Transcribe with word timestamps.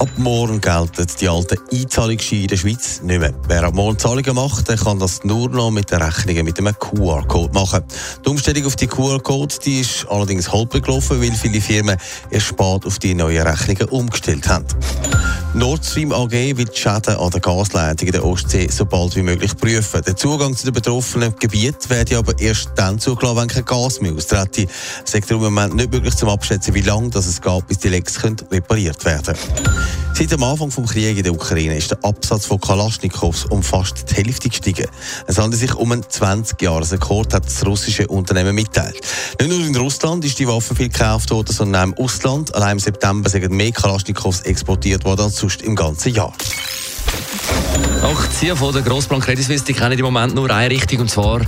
Ab 0.00 0.08
morgen 0.16 0.62
gelten 0.62 1.06
die 1.20 1.28
alten 1.28 1.58
Einzahlungsscheine 1.70 2.40
in 2.40 2.48
der 2.48 2.56
Schweiz 2.56 3.02
nicht 3.02 3.20
mehr. 3.20 3.34
Wer 3.46 3.64
ab 3.64 3.74
morgen 3.74 3.98
Zahlungen 3.98 4.34
macht, 4.34 4.66
der 4.66 4.78
kann 4.78 4.98
das 4.98 5.24
nur 5.24 5.50
noch 5.50 5.70
mit 5.70 5.90
den 5.90 6.00
Rechnungen 6.00 6.42
mit 6.46 6.58
einem 6.58 6.74
QR-Code 6.78 7.52
machen. 7.52 7.84
Die 8.24 8.30
Umstellung 8.30 8.64
auf 8.64 8.76
die 8.76 8.86
QR-Code 8.86 9.56
ist 9.66 10.06
allerdings 10.08 10.50
halb 10.50 10.70
gelaufen, 10.70 11.20
weil 11.20 11.32
viele 11.32 11.60
Firmen 11.60 11.98
erst 12.30 12.46
spät 12.46 12.86
auf 12.86 12.98
die 12.98 13.12
neuen 13.12 13.46
Rechnungen 13.46 13.90
umgestellt 13.90 14.48
haben. 14.48 14.64
Nord 15.52 15.84
Stream 15.84 16.12
AG 16.12 16.30
will 16.30 16.66
die 16.66 16.76
Schäden 16.76 17.16
an 17.16 17.30
der 17.30 17.40
Gasleitung 17.40 18.06
in 18.06 18.12
der 18.12 18.24
Ostsee 18.24 18.68
so 18.70 18.86
bald 18.86 19.16
wie 19.16 19.22
möglich 19.22 19.56
prüfen. 19.56 20.00
Der 20.06 20.14
Zugang 20.14 20.54
zu 20.56 20.64
den 20.64 20.74
betroffenen 20.74 21.34
Gebieten 21.40 21.90
werde 21.90 22.18
aber 22.18 22.38
erst 22.38 22.70
dann 22.76 23.00
zugelassen, 23.00 23.36
wenn 23.36 23.48
kein 23.48 23.64
Gas 23.64 24.00
mehr 24.00 24.12
austrete. 24.12 24.68
Es 25.04 25.12
ist 25.12 25.30
im 25.30 25.40
Moment 25.40 25.74
nicht 25.74 25.90
möglich 25.90 26.14
zum 26.14 26.28
Abschätzen, 26.28 26.72
wie 26.74 26.82
lange 26.82 27.10
es 27.12 27.40
geht, 27.40 27.66
bis 27.66 27.78
die 27.78 27.88
Lecks 27.88 28.22
repariert 28.22 29.04
werden 29.04 29.34
können. 29.34 30.09
Seit 30.12 30.32
dem 30.32 30.42
Anfang 30.42 30.68
des 30.68 30.90
Krieges 30.90 31.16
in 31.16 31.22
der 31.22 31.32
Ukraine 31.32 31.76
ist 31.76 31.90
der 31.90 32.04
Absatz 32.04 32.46
von 32.46 32.60
Kalaschnikows 32.60 33.46
um 33.46 33.62
fast 33.62 34.10
die 34.10 34.16
Hälfte 34.16 34.48
gestiegen. 34.48 34.86
Es 35.26 35.38
handelt 35.38 35.60
sich 35.60 35.74
um 35.74 35.92
einen 35.92 36.04
20-Jahres-Rekord, 36.04 37.32
hat 37.32 37.46
das 37.46 37.64
russische 37.64 38.06
Unternehmen 38.06 38.54
mitteilt. 38.54 39.00
Nicht 39.40 39.50
nur 39.50 39.66
in 39.66 39.74
Russland 39.76 40.24
ist 40.24 40.38
die 40.38 40.46
Waffe 40.46 40.74
viel 40.74 40.88
gekauft 40.88 41.30
worden, 41.30 41.52
sondern 41.52 41.82
auch 41.82 41.96
im 41.96 42.04
Ausland. 42.04 42.54
Allein 42.54 42.72
im 42.72 42.78
September 42.80 43.30
sind 43.30 43.50
mehr 43.50 43.72
Kalaschnikows 43.72 44.42
exportiert 44.42 45.04
worden 45.04 45.22
als 45.22 45.36
sonst 45.36 45.62
im 45.62 45.74
ganzen 45.74 46.12
Jahr. 46.12 46.34
Aktien 48.02 48.56
von 48.56 48.72
der 48.72 48.82
Grossbank 48.82 49.24
Credit 49.24 49.44
Suisse 49.44 49.64
die 49.64 49.74
kennen 49.74 49.98
im 49.98 50.04
Moment 50.04 50.34
nur 50.34 50.50
eine 50.50 50.72
Richtung, 50.72 51.00
und 51.00 51.10
zwar 51.10 51.40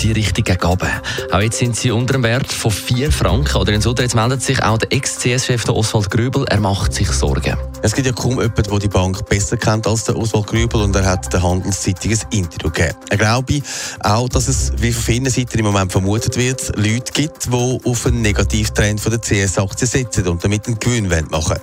die 0.00 0.12
Richtung 0.12 0.44
gegen. 0.44 0.62
Auch 0.62 1.40
jetzt 1.40 1.58
sind 1.58 1.76
sie 1.76 1.90
unter 1.90 2.14
dem 2.14 2.22
Wert 2.22 2.50
von 2.50 2.70
4 2.70 3.12
Franken. 3.12 3.56
Oder 3.56 3.72
in 3.72 3.80
Sutter, 3.80 4.02
jetzt 4.02 4.14
meldet 4.14 4.42
sich 4.42 4.62
auch 4.62 4.78
der 4.78 4.92
Ex-CS-Chef 4.92 5.68
Oswald 5.68 6.10
Grübel. 6.10 6.46
Er 6.48 6.60
macht 6.60 6.94
sich 6.94 7.10
Sorgen. 7.10 7.56
Es 7.80 7.94
gibt 7.94 8.06
ja 8.06 8.12
kaum 8.12 8.40
jemanden, 8.40 8.62
der 8.62 8.78
die 8.78 8.88
Bank 8.88 9.28
besser 9.28 9.56
kennt 9.56 9.86
als 9.86 10.04
der 10.04 10.16
Oswald 10.16 10.48
Grübel 10.48 10.80
und 10.82 10.96
er 10.96 11.04
hat 11.04 11.32
der 11.32 11.42
Handelszeitung 11.42 12.10
ein 12.10 12.18
Interview 12.30 12.70
gegeben. 12.70 12.98
Er 13.08 13.16
glaube 13.16 13.62
auch, 14.00 14.28
dass 14.28 14.48
es, 14.48 14.72
wie 14.78 14.92
von 14.92 15.02
vielen 15.02 15.30
Seiten 15.30 15.58
im 15.58 15.64
Moment 15.64 15.92
vermutet 15.92 16.36
wird, 16.36 16.76
Leute 16.76 17.12
gibt, 17.12 17.46
die 17.46 17.80
auf 17.84 18.06
einen 18.06 18.22
Negativtrend 18.22 19.00
von 19.00 19.12
der 19.12 19.20
CS-Aktie 19.20 19.86
setzen 19.86 20.26
und 20.26 20.42
damit 20.42 20.66
einen 20.66 20.78
Gewinn 20.78 21.08
machen 21.08 21.30
wollen. 21.30 21.60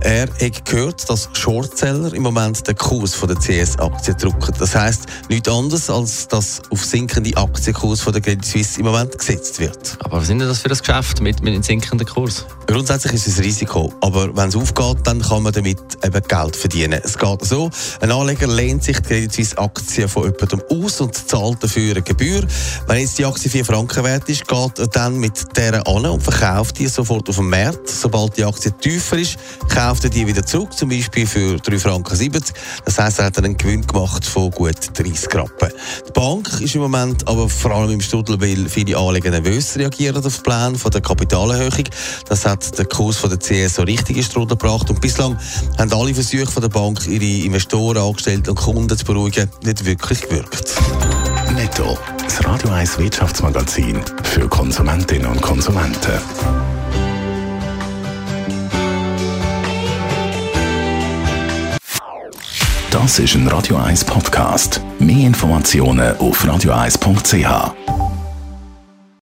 Er 0.00 0.22
hat 0.22 0.64
gehört, 0.64 1.10
dass 1.10 1.28
Shortseller 1.32 2.12
im 2.14 2.22
Moment 2.22 2.66
den 2.66 2.76
Kurs 2.76 3.14
von 3.14 3.28
der 3.28 3.38
CS-Aktie 3.38 4.14
drucken. 4.14 4.54
Das 4.58 4.76
heisst, 4.76 5.06
nichts 5.28 5.48
anderes, 5.48 5.90
als 5.90 6.28
dass 6.28 6.62
auf 6.70 6.84
sinkende 6.84 7.36
Aktienkurs 7.36 8.00
von 8.00 8.12
der 8.12 8.22
Credit 8.22 8.44
Suisse 8.44 8.78
im 8.78 8.86
Moment 8.86 9.18
gesetzt 9.18 9.58
wird. 9.58 9.96
Aber 10.00 10.18
was 10.18 10.22
ist 10.24 10.30
denn 10.30 10.38
das 10.38 10.58
für 10.58 10.70
ein 10.70 10.78
Geschäft 10.78 11.20
mit, 11.20 11.42
mit 11.42 11.54
einem 11.54 11.62
sinkenden 11.62 12.06
Kurs? 12.06 12.46
Grundsätzlich 12.66 13.14
ist 13.14 13.26
es 13.26 13.38
ein 13.38 13.44
Risiko, 13.44 13.92
aber 14.00 14.36
wenn 14.36 14.50
es 14.50 14.56
aufgeht, 14.56 14.98
dann 15.04 15.22
kann 15.22 15.42
man 15.42 15.47
damit 15.52 15.78
eben 16.04 16.22
Geld 16.22 16.56
verdienen. 16.56 17.00
Es 17.02 17.16
geht 17.18 17.44
so, 17.44 17.70
ein 18.00 18.10
Anleger 18.10 18.46
lehnt 18.46 18.84
sich 18.84 18.98
die 19.00 19.02
Credit 19.02 19.32
Suisse 19.32 19.58
Aktie 19.58 20.08
von 20.08 20.24
jemandem 20.24 20.62
aus 20.70 21.00
und 21.00 21.14
zahlt 21.14 21.62
dafür 21.62 21.92
eine 21.92 22.02
Gebühr. 22.02 22.42
Wenn 22.86 23.00
jetzt 23.00 23.18
die 23.18 23.24
Aktie 23.24 23.50
4 23.50 23.64
Franken 23.64 24.04
wert 24.04 24.28
ist, 24.28 24.46
geht 24.46 24.78
er 24.78 24.86
dann 24.86 25.18
mit 25.18 25.56
der 25.56 25.86
an 25.86 26.06
und 26.06 26.22
verkauft 26.22 26.78
die 26.78 26.88
sofort 26.88 27.28
auf 27.28 27.36
dem 27.36 27.50
Markt. 27.50 27.88
Sobald 27.88 28.36
die 28.36 28.44
Aktie 28.44 28.72
tiefer 28.72 29.18
ist, 29.18 29.36
kauft 29.68 30.04
er 30.04 30.10
die 30.10 30.26
wieder 30.26 30.44
zurück, 30.44 30.72
zum 30.76 30.88
Beispiel 30.88 31.26
für 31.26 31.56
3,70 31.56 31.78
Franken. 31.78 32.42
Das 32.84 32.98
heisst, 32.98 33.18
er 33.18 33.26
hat 33.26 33.38
einen 33.38 33.56
Gewinn 33.56 33.86
gemacht 33.86 34.24
von 34.24 34.50
gut 34.50 34.76
30 34.94 35.34
Rappen. 35.34 35.70
Die 36.06 36.12
Bank 36.12 36.60
ist 36.60 36.74
im 36.74 36.82
Moment 36.82 37.26
aber 37.28 37.48
vor 37.48 37.72
allem 37.72 37.90
im 37.90 38.00
Strudel, 38.00 38.40
weil 38.40 38.68
viele 38.68 38.96
Anleger 38.96 39.30
nervös 39.30 39.76
reagieren 39.76 40.24
auf 40.24 40.34
den 40.34 40.42
Plan 40.42 40.76
von 40.76 40.90
der 40.90 41.00
Kapitalerhöhung. 41.00 41.84
Das 42.28 42.44
hat 42.44 42.76
der 42.78 42.86
Kurs 42.86 43.16
von 43.16 43.30
der 43.30 43.38
CS 43.38 43.76
so 43.76 43.82
richtig 43.82 44.16
in 44.16 44.22
Strudel 44.22 44.56
gebracht. 44.56 44.90
Und 44.90 45.00
bislang 45.00 45.37
haben 45.78 45.92
alle 45.92 46.14
Versuche 46.14 46.46
von 46.46 46.62
der 46.62 46.68
Bank, 46.68 47.06
ihre 47.06 47.44
Investoren, 47.44 47.98
Angestellten 47.98 48.50
und 48.50 48.56
Kunden 48.56 48.96
zu 48.96 49.04
beruhigen, 49.04 49.48
nicht 49.64 49.84
wirklich 49.84 50.20
gewirkt. 50.22 50.74
Netto, 51.54 51.98
das 52.22 52.44
Radio 52.44 52.70
1 52.70 52.98
Wirtschaftsmagazin 52.98 54.00
für 54.22 54.48
Konsumentinnen 54.48 55.26
und 55.26 55.40
Konsumenten. 55.40 56.20
Das 62.90 63.18
ist 63.18 63.34
ein 63.34 63.46
Radio 63.48 63.76
1 63.76 64.04
Podcast. 64.04 64.80
Mehr 64.98 65.26
Informationen 65.26 66.16
auf 66.18 66.44
radio1.ch. 66.44 67.97